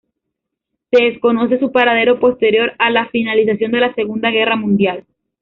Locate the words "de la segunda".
3.71-4.31